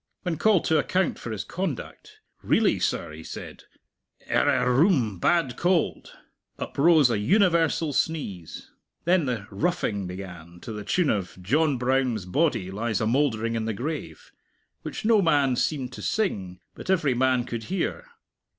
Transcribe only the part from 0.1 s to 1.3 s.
When called to account for